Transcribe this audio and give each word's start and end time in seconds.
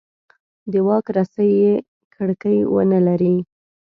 د 0.71 0.73
واک 0.87 1.05
رسۍ 1.15 1.49
یې 1.61 1.73
کړکۍ 2.15 2.57
ونه 2.73 2.99
لري. 3.07 3.35